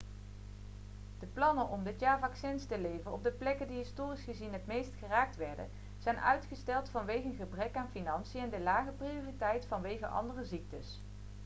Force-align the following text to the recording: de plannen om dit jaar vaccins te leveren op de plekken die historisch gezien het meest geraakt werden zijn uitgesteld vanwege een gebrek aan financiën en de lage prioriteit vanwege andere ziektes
de 1.19 1.25
plannen 1.25 1.69
om 1.69 1.83
dit 1.83 1.99
jaar 1.99 2.19
vaccins 2.19 2.65
te 2.65 2.77
leveren 2.79 3.13
op 3.13 3.23
de 3.23 3.31
plekken 3.31 3.67
die 3.67 3.77
historisch 3.77 4.23
gezien 4.23 4.53
het 4.53 4.65
meest 4.67 4.93
geraakt 4.99 5.35
werden 5.35 5.69
zijn 5.99 6.17
uitgesteld 6.19 6.89
vanwege 6.89 7.27
een 7.27 7.35
gebrek 7.35 7.75
aan 7.75 7.89
financiën 7.91 8.41
en 8.41 8.49
de 8.49 8.59
lage 8.59 8.91
prioriteit 8.91 9.65
vanwege 9.65 10.07
andere 10.07 10.45
ziektes 10.45 10.99